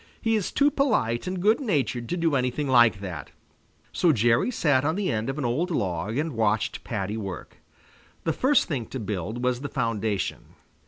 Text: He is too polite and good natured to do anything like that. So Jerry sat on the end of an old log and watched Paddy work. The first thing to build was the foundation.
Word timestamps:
He 0.19 0.35
is 0.35 0.51
too 0.51 0.71
polite 0.71 1.27
and 1.27 1.39
good 1.39 1.59
natured 1.59 2.09
to 2.09 2.17
do 2.17 2.33
anything 2.33 2.67
like 2.67 3.01
that. 3.01 3.29
So 3.91 4.11
Jerry 4.11 4.49
sat 4.49 4.83
on 4.83 4.95
the 4.95 5.11
end 5.11 5.29
of 5.29 5.37
an 5.37 5.45
old 5.45 5.69
log 5.69 6.17
and 6.17 6.33
watched 6.33 6.83
Paddy 6.83 7.17
work. 7.17 7.57
The 8.23 8.33
first 8.33 8.67
thing 8.67 8.87
to 8.87 8.99
build 8.99 9.43
was 9.43 9.61
the 9.61 9.69
foundation. 9.69 10.55